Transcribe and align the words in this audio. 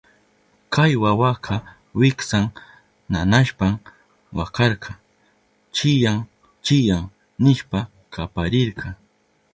Kay 0.73 0.91
wawaka 1.03 1.55
wiksan 1.99 2.45
nanashpan 3.11 3.71
wakarka, 4.37 4.91
chiyán 5.75 6.19
chiyán 6.65 7.03
nishpa 7.43 7.79
kaparirka. 8.13 8.87